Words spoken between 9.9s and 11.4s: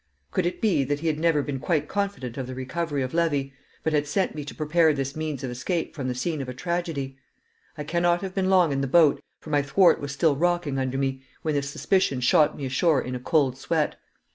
was still rocking under me,